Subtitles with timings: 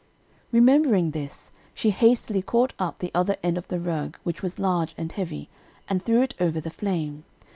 [0.51, 4.95] "]Remembering this, she hastily caught up the other end of the rug, which was large
[4.97, 5.47] and heavy,
[5.87, 7.23] and threw it over the flame.